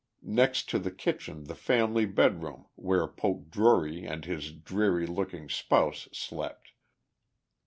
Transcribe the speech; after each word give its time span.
Next 0.23 0.67
to 0.69 0.79
the 0.79 0.89
kitchen 0.89 1.43
the 1.43 1.53
family 1.53 2.07
bed 2.07 2.41
room 2.41 2.65
where 2.73 3.05
Poke 3.07 3.51
Drury 3.51 4.03
and 4.03 4.25
his 4.25 4.51
dreary 4.51 5.05
looking 5.05 5.47
spouse 5.47 6.07
slept. 6.11 6.71